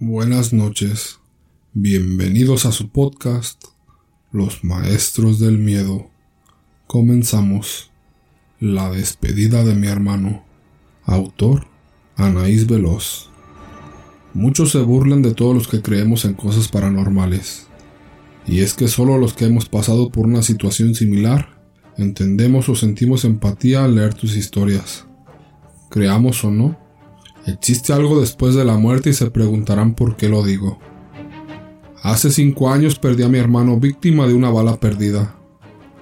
[0.00, 1.18] Buenas noches.
[1.72, 3.64] Bienvenidos a su podcast,
[4.30, 6.08] Los Maestros del Miedo.
[6.86, 7.90] Comenzamos.
[8.60, 10.44] La despedida de mi hermano.
[11.02, 11.66] Autor,
[12.14, 13.28] Anaís Veloz.
[14.34, 17.66] Muchos se burlan de todos los que creemos en cosas paranormales.
[18.46, 21.60] Y es que solo los que hemos pasado por una situación similar
[21.96, 25.06] entendemos o sentimos empatía al leer tus historias.
[25.90, 26.78] Creamos o no,
[27.50, 30.78] existe algo después de la muerte y se preguntarán por qué lo digo.
[32.02, 35.36] Hace cinco años perdí a mi hermano víctima de una bala perdida.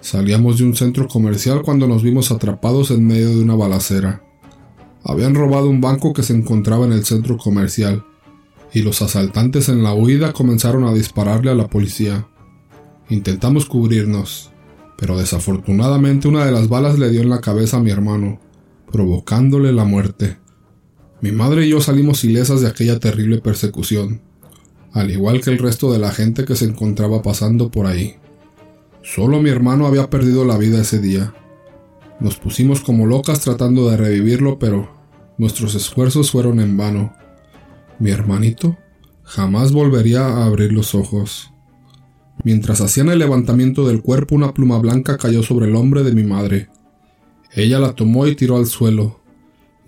[0.01, 4.23] Salíamos de un centro comercial cuando nos vimos atrapados en medio de una balacera.
[5.03, 8.05] Habían robado un banco que se encontraba en el centro comercial,
[8.73, 12.29] y los asaltantes en la huida comenzaron a dispararle a la policía.
[13.09, 14.51] Intentamos cubrirnos,
[14.99, 18.39] pero desafortunadamente una de las balas le dio en la cabeza a mi hermano,
[18.91, 20.39] provocándole la muerte.
[21.21, 24.21] Mi madre y yo salimos ilesas de aquella terrible persecución,
[24.93, 28.17] al igual que el resto de la gente que se encontraba pasando por ahí.
[29.03, 31.33] Solo mi hermano había perdido la vida ese día.
[32.21, 34.91] Nos pusimos como locas tratando de revivirlo, pero
[35.39, 37.15] nuestros esfuerzos fueron en vano.
[37.99, 38.77] Mi hermanito
[39.23, 41.51] jamás volvería a abrir los ojos.
[42.45, 46.25] Mientras hacían el levantamiento del cuerpo, una pluma blanca cayó sobre el hombre de mi
[46.25, 46.69] madre.
[47.55, 49.21] Ella la tomó y tiró al suelo.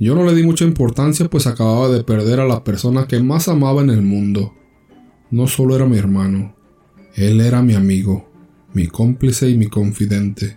[0.00, 3.48] Yo no le di mucha importancia pues acababa de perder a la persona que más
[3.48, 4.54] amaba en el mundo.
[5.30, 6.54] No solo era mi hermano,
[7.14, 8.28] él era mi amigo,
[8.72, 10.56] mi cómplice y mi confidente.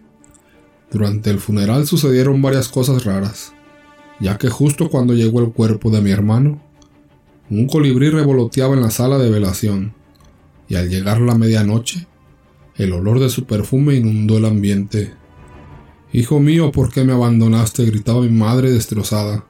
[0.92, 3.54] Durante el funeral sucedieron varias cosas raras,
[4.20, 6.62] ya que justo cuando llegó el cuerpo de mi hermano,
[7.50, 9.94] un colibrí revoloteaba en la sala de velación
[10.70, 12.08] y al llegar la medianoche,
[12.76, 15.14] el olor de su perfume inundó el ambiente.
[16.14, 17.86] Hijo mío, ¿por qué me abandonaste?
[17.86, 19.46] gritaba mi madre destrozada.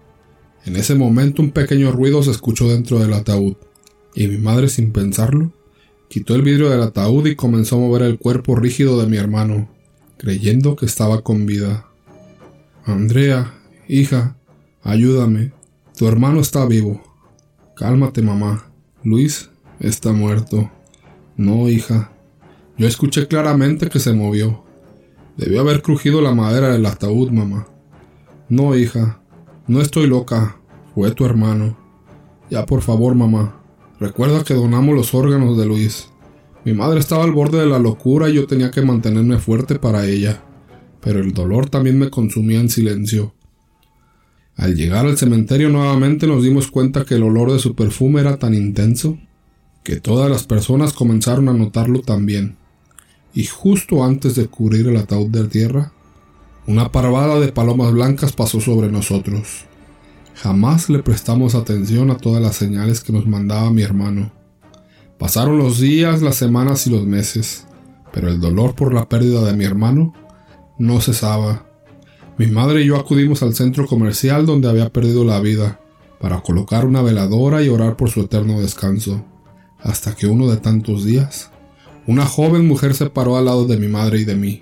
[0.63, 3.55] En ese momento un pequeño ruido se escuchó dentro del ataúd,
[4.13, 5.51] y mi madre, sin pensarlo,
[6.07, 9.69] quitó el vidrio del ataúd y comenzó a mover el cuerpo rígido de mi hermano,
[10.17, 11.87] creyendo que estaba con vida.
[12.85, 13.55] Andrea,
[13.87, 14.35] hija,
[14.83, 15.53] ayúdame.
[15.97, 17.01] Tu hermano está vivo.
[17.75, 18.71] Cálmate, mamá.
[19.03, 19.49] Luis
[19.79, 20.69] está muerto.
[21.37, 22.11] No, hija.
[22.77, 24.63] Yo escuché claramente que se movió.
[25.41, 27.67] Debió haber crujido la madera del ataúd, mamá.
[28.47, 29.23] No, hija.
[29.65, 30.61] No estoy loca.
[30.93, 31.75] Fue tu hermano.
[32.51, 33.59] Ya, por favor, mamá.
[33.99, 36.09] Recuerda que donamos los órganos de Luis.
[36.63, 40.05] Mi madre estaba al borde de la locura y yo tenía que mantenerme fuerte para
[40.05, 40.43] ella.
[41.01, 43.33] Pero el dolor también me consumía en silencio.
[44.57, 48.37] Al llegar al cementerio nuevamente nos dimos cuenta que el olor de su perfume era
[48.37, 49.17] tan intenso
[49.83, 52.57] que todas las personas comenzaron a notarlo también.
[53.33, 55.91] Y justo antes de cubrir el ataúd de tierra,
[56.67, 59.65] una parvada de palomas blancas pasó sobre nosotros.
[60.35, 64.31] Jamás le prestamos atención a todas las señales que nos mandaba mi hermano.
[65.17, 67.65] Pasaron los días, las semanas y los meses,
[68.11, 70.13] pero el dolor por la pérdida de mi hermano
[70.77, 71.65] no cesaba.
[72.37, 75.79] Mi madre y yo acudimos al centro comercial donde había perdido la vida,
[76.19, 79.23] para colocar una veladora y orar por su eterno descanso
[79.83, 81.50] hasta que uno de tantos días,
[82.07, 84.61] una joven mujer se paró al lado de mi madre y de mí.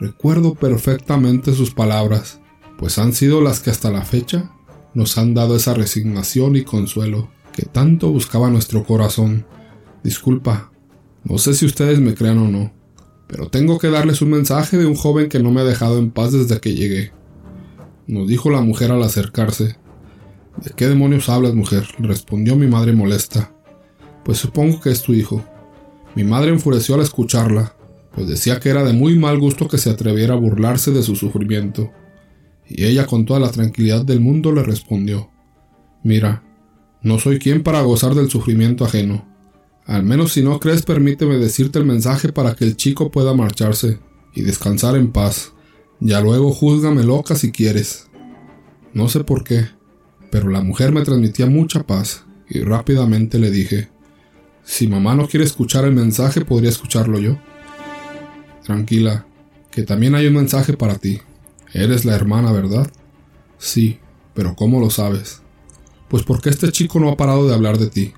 [0.00, 2.40] Recuerdo perfectamente sus palabras,
[2.78, 4.50] pues han sido las que hasta la fecha
[4.94, 9.46] nos han dado esa resignación y consuelo que tanto buscaba nuestro corazón.
[10.02, 10.70] Disculpa,
[11.24, 12.72] no sé si ustedes me crean o no,
[13.26, 16.10] pero tengo que darles un mensaje de un joven que no me ha dejado en
[16.10, 17.12] paz desde que llegué.
[18.06, 19.76] Nos dijo la mujer al acercarse.
[20.62, 21.86] ¿De qué demonios hablas, mujer?
[21.98, 23.52] respondió mi madre molesta.
[24.24, 25.44] Pues supongo que es tu hijo.
[26.16, 27.76] Mi madre enfureció al escucharla,
[28.14, 31.14] pues decía que era de muy mal gusto que se atreviera a burlarse de su
[31.14, 31.92] sufrimiento.
[32.66, 35.30] Y ella con toda la tranquilidad del mundo le respondió
[36.02, 36.42] Mira,
[37.02, 39.28] no soy quien para gozar del sufrimiento ajeno.
[39.84, 43.98] Al menos si no crees, permíteme decirte el mensaje para que el chico pueda marcharse
[44.34, 45.52] y descansar en paz.
[46.00, 48.08] Ya luego júzgame loca si quieres.
[48.94, 49.66] No sé por qué,
[50.30, 53.90] pero la mujer me transmitía mucha paz y rápidamente le dije
[54.66, 57.38] si mamá no quiere escuchar el mensaje, podría escucharlo yo.
[58.64, 59.24] Tranquila,
[59.70, 61.20] que también hay un mensaje para ti.
[61.72, 62.90] Eres la hermana, ¿verdad?
[63.58, 64.00] Sí,
[64.34, 65.40] pero ¿cómo lo sabes?
[66.08, 68.12] Pues porque este chico no ha parado de hablar de ti.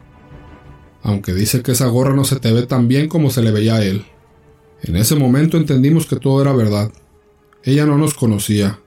[1.03, 3.77] Aunque dice que esa gorra no se te ve tan bien como se le veía
[3.77, 4.07] a él.
[4.83, 6.91] En ese momento entendimos que todo era verdad.
[7.63, 8.81] Ella no nos conocía.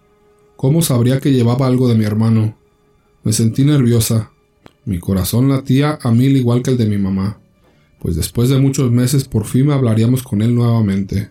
[0.58, 2.58] ¿Cómo sabría que llevaba algo de mi hermano?
[3.24, 4.32] Me sentí nerviosa.
[4.84, 7.41] Mi corazón latía a mil igual que el de mi mamá
[8.02, 11.30] pues después de muchos meses por fin hablaríamos con él nuevamente.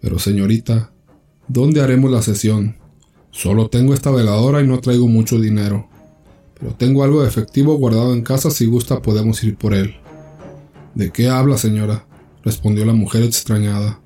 [0.00, 0.90] Pero señorita,
[1.46, 2.76] ¿dónde haremos la sesión?
[3.30, 5.88] Solo tengo esta veladora y no traigo mucho dinero.
[6.58, 9.94] pero tengo algo de efectivo guardado en casa, si gusta podemos ir por él.
[10.94, 12.06] ¿De qué habla, señora?
[12.44, 14.00] respondió la mujer extrañada.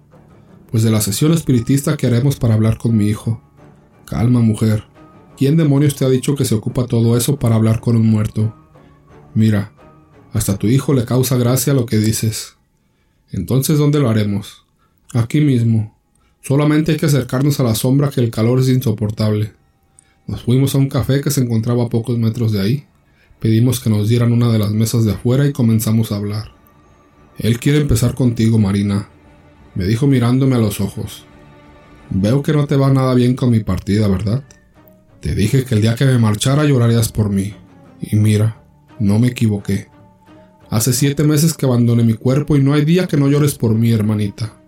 [0.71, 3.43] Pues de la sesión espiritista que haremos para hablar con mi hijo.
[4.07, 4.85] Calma, mujer.
[5.37, 8.55] ¿Quién demonios te ha dicho que se ocupa todo eso para hablar con un muerto?
[9.35, 9.73] Mira,
[10.33, 12.57] hasta tu hijo le causa gracia lo que dices.
[13.31, 14.65] Entonces, ¿dónde lo haremos?
[15.15, 15.97] Aquí mismo.
[16.43, 19.53] Solamente hay que acercarnos a la sombra que el calor es insoportable.
[20.27, 22.87] Nos fuimos a un café que se encontraba a pocos metros de ahí.
[23.41, 26.53] Pedimos que nos dieran una de las mesas de afuera y comenzamos a hablar.
[27.39, 29.09] Él quiere empezar contigo, Marina,
[29.75, 31.25] me dijo mirándome a los ojos.
[32.11, 34.43] Veo que no te va nada bien con mi partida, ¿verdad?
[35.21, 37.55] Te dije que el día que me marchara llorarías por mí.
[38.01, 38.63] Y mira,
[38.99, 39.89] no me equivoqué.
[40.71, 43.75] Hace siete meses que abandoné mi cuerpo y no hay día que no llores por
[43.75, 44.61] mí, hermanita.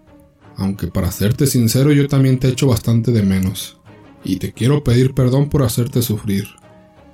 [0.56, 3.78] Aunque para serte sincero yo también te echo bastante de menos.
[4.24, 6.46] Y te quiero pedir perdón por hacerte sufrir.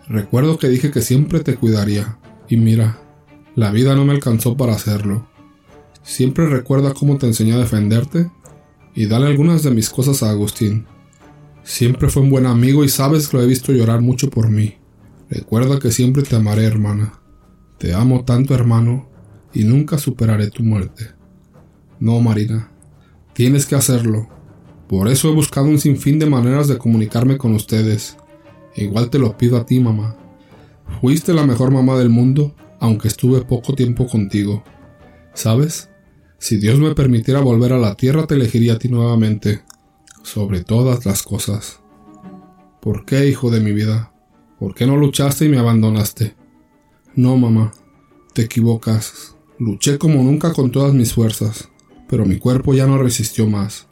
[0.08, 2.18] Recuerdo que dije que siempre te cuidaría.
[2.48, 3.00] Y mira,
[3.56, 5.26] la vida no me alcanzó para hacerlo.
[6.02, 8.30] Siempre recuerda cómo te enseñé a defenderte
[8.94, 10.86] y dale algunas de mis cosas a Agustín.
[11.64, 14.76] Siempre fue un buen amigo y sabes que lo he visto llorar mucho por mí.
[15.28, 17.20] Recuerda que siempre te amaré, hermana.
[17.78, 19.08] Te amo tanto, hermano,
[19.52, 21.08] y nunca superaré tu muerte.
[22.00, 22.70] No, Marina,
[23.32, 24.28] tienes que hacerlo.
[24.88, 28.16] Por eso he buscado un sinfín de maneras de comunicarme con ustedes.
[28.76, 30.16] Igual te lo pido a ti, mamá.
[31.00, 34.62] Fuiste la mejor mamá del mundo, aunque estuve poco tiempo contigo.
[35.34, 35.90] ¿Sabes?
[36.38, 39.62] Si Dios me permitiera volver a la tierra, te elegiría a ti nuevamente,
[40.22, 41.80] sobre todas las cosas.
[42.80, 44.12] ¿Por qué, hijo de mi vida?
[44.58, 46.36] ¿Por qué no luchaste y me abandonaste?
[47.16, 47.72] No, mamá,
[48.34, 49.34] te equivocas.
[49.58, 51.70] Luché como nunca con todas mis fuerzas,
[52.10, 53.88] pero mi cuerpo ya no resistió más.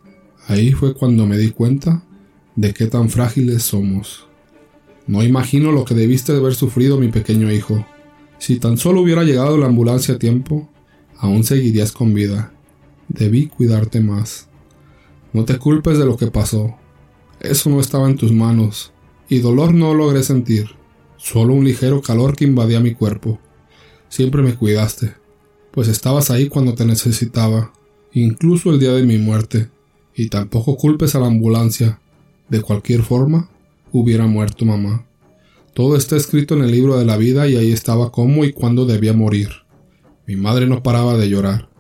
[0.47, 2.05] Ahí fue cuando me di cuenta
[2.55, 4.27] de qué tan frágiles somos.
[5.07, 7.87] No imagino lo que debiste de haber sufrido mi pequeño hijo.
[8.37, 10.69] Si tan solo hubiera llegado la ambulancia a tiempo,
[11.17, 12.53] aún seguirías con vida.
[13.09, 14.51] Debí cuidarte más.
[15.33, 16.77] No te culpes de lo que pasó.
[17.41, 18.93] Eso no estaba en tus manos,
[19.31, 20.77] y dolor no logré sentir,
[21.25, 23.41] solo un ligero calor que invadía mi cuerpo.
[24.11, 25.15] Siempre me cuidaste,
[25.71, 27.73] pues estabas ahí cuando te necesitaba,
[28.13, 29.71] incluso el día de mi muerte,
[30.15, 31.99] y tampoco culpes a la ambulancia.
[32.51, 33.49] De cualquier forma,
[33.91, 35.07] hubiera muerto mamá.
[35.73, 38.85] Todo está escrito en el libro de la vida y ahí estaba cómo y cuándo
[38.85, 39.49] debía morir.
[40.27, 41.71] Mi madre no paraba de llorar,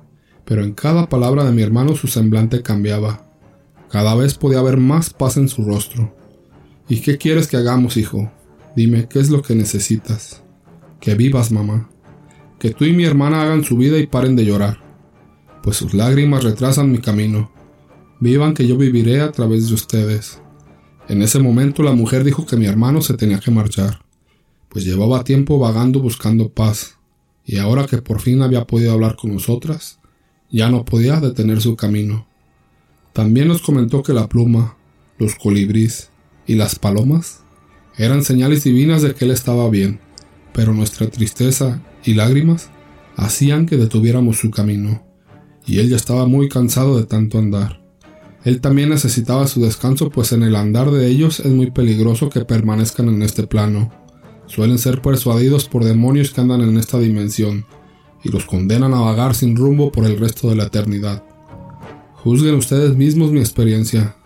[0.46, 3.30] pero en cada palabra de mi hermano su semblante cambiaba.
[3.90, 6.16] Cada vez podía haber más paz en su rostro.
[6.88, 8.32] ¿Y qué quieres que hagamos, hijo?
[8.76, 10.42] Dime, ¿qué es lo que necesitas?
[11.00, 11.88] Que vivas, mamá.
[12.58, 14.80] Que tú y mi hermana hagan su vida y paren de llorar,
[15.62, 17.52] pues sus lágrimas retrasan mi camino.
[18.18, 20.40] Vivan que yo viviré a través de ustedes.
[21.08, 24.00] En ese momento la mujer dijo que mi hermano se tenía que marchar,
[24.70, 26.96] pues llevaba tiempo vagando buscando paz,
[27.44, 30.00] y ahora que por fin había podido hablar con nosotras,
[30.50, 32.26] ya no podía detener su camino.
[33.12, 34.76] También nos comentó que la pluma,
[35.18, 36.10] los colibríes
[36.46, 37.43] y las palomas
[37.96, 40.00] eran señales divinas de que él estaba bien,
[40.52, 42.70] pero nuestra tristeza y lágrimas
[43.16, 45.02] hacían que detuviéramos su camino,
[45.66, 47.80] y él ya estaba muy cansado de tanto andar.
[48.44, 52.44] Él también necesitaba su descanso, pues en el andar de ellos es muy peligroso que
[52.44, 53.90] permanezcan en este plano
[54.46, 57.66] suelen ser persuadidos por demonios que andan en esta dimensión
[58.22, 61.22] y los condenan a vagar sin rumbo por el resto de la eternidad.
[62.14, 64.16] Juzguen ustedes mismos mi experiencia,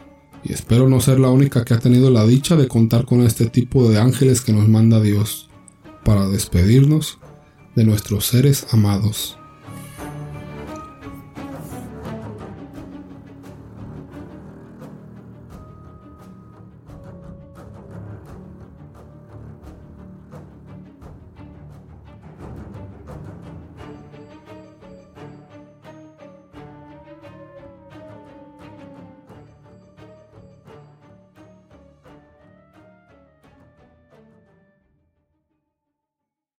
[0.45, 3.47] y espero no ser la única que ha tenido la dicha de contar con este
[3.47, 5.49] tipo de ángeles que nos manda Dios,
[6.05, 7.19] para despedirnos
[7.75, 9.38] de nuestros seres amados.